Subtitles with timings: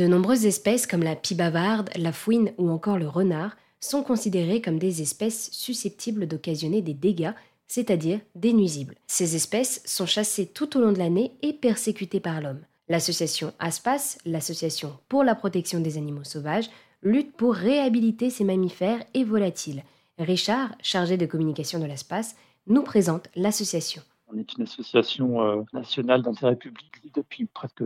[0.00, 4.62] De nombreuses espèces comme la pie bavarde, la fouine ou encore le renard sont considérées
[4.62, 7.34] comme des espèces susceptibles d'occasionner des dégâts,
[7.68, 8.94] c'est-à-dire des nuisibles.
[9.06, 12.62] Ces espèces sont chassées tout au long de l'année et persécutées par l'homme.
[12.88, 16.70] L'association ASPAS, l'association pour la protection des animaux sauvages,
[17.02, 19.84] lutte pour réhabiliter ces mammifères et volatiles.
[20.18, 22.36] Richard, chargé de communication de l'ASPAS,
[22.68, 24.00] nous présente l'association.
[24.32, 27.82] On est une association euh, nationale d'intérêt public depuis presque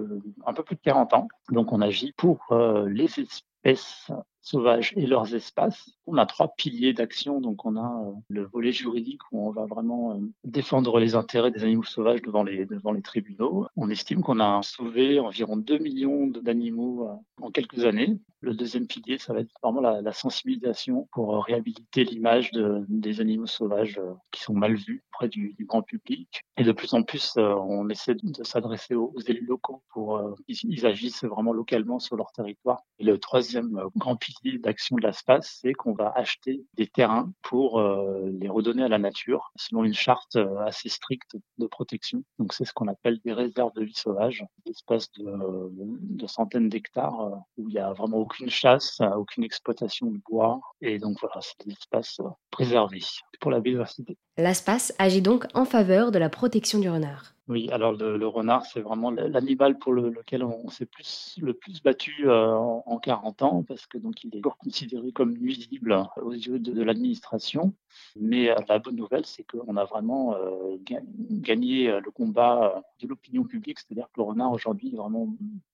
[0.47, 1.29] un peu plus de 40 ans.
[1.51, 4.11] Donc on agit pour euh, les espèces
[4.45, 5.91] sauvages et leurs espaces.
[6.07, 7.41] On a trois piliers d'action.
[7.41, 11.51] Donc, on a euh, le volet juridique où on va vraiment euh, défendre les intérêts
[11.51, 13.67] des animaux sauvages devant les, devant les tribunaux.
[13.77, 18.19] On estime qu'on a sauvé environ 2 millions d'animaux euh, en quelques années.
[18.43, 23.47] Le deuxième pilier, ça va être vraiment la, sensibilisation pour réhabiliter l'image de, des animaux
[23.47, 23.99] sauvages
[24.31, 26.43] qui sont mal vus auprès du, grand public.
[26.59, 30.85] Et de plus en plus, on essaie de, s'adresser aux, élus locaux pour qu'ils ils
[30.85, 32.83] agissent vraiment localement sur leur territoire.
[32.99, 37.81] Et le troisième grand pilier d'action de l'espace, c'est qu'on va acheter des terrains pour
[37.81, 42.23] euh, les redonner à la nature selon une charte euh, assez stricte de protection.
[42.39, 45.25] Donc c'est ce qu'on appelle des réserves de vie sauvage, des espaces de,
[45.73, 50.61] de centaines d'hectares euh, où il n'y a vraiment aucune chasse, aucune exploitation de bois.
[50.81, 52.19] Et donc voilà, c'est des espaces
[52.51, 53.03] préservés
[53.41, 54.17] pour la biodiversité.
[54.37, 57.34] L'ASPAS agit donc en faveur de la protection du renard.
[57.47, 62.27] Oui, alors le, renard, c'est vraiment l'animal pour lequel on, s'est plus, le plus battu
[62.27, 66.59] euh, en, 40 ans, parce que donc il est encore considéré comme nuisible aux yeux
[66.59, 67.75] de, l'administration.
[68.17, 73.45] Mais euh, la bonne nouvelle, c'est qu'on a vraiment euh, gagné le combat de l'opinion
[73.45, 75.27] publique, c'est-à-dire que le renard aujourd'hui est vraiment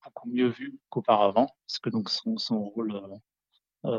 [0.05, 3.01] beaucoup mieux vu qu'auparavant, parce que donc son, son rôle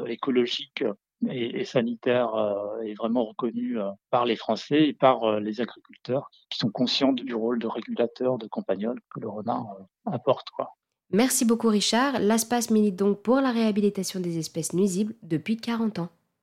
[0.07, 0.83] écologique
[1.29, 6.29] et, sanitaire euh, est vraiment reconnu euh, par les Français et par euh, les agriculteurs
[6.49, 10.49] qui sont conscients du rôle de régulateur de campagnol que le renard apporte.
[10.51, 10.75] Quoi.
[11.11, 12.19] Merci beaucoup Richard.
[12.19, 16.09] L'ASPAS milite donc pour la réhabilitation des espèces nuisibles depuis 40 ans.